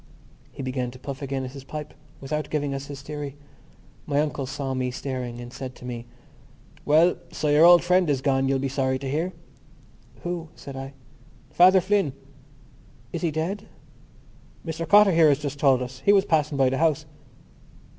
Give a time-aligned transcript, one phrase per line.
[0.51, 3.35] He began to puff again at his pipe without giving us his theory.
[4.07, 6.07] My uncle saw me staring and said to me:
[6.85, 9.31] "Well, so your old friend is gone, you'll be sorry to hear."
[10.23, 10.93] "Who?" said I.
[11.51, 12.13] "Father Flynn."
[13.13, 13.67] "Is he dead?"
[14.65, 15.99] "Mr Cotter here has just told us.
[16.03, 17.05] He was passing by the house."